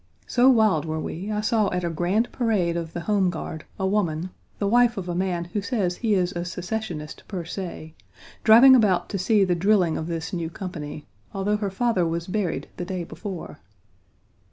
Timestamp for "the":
2.93-3.01, 4.57-4.65, 9.43-9.53, 12.77-12.85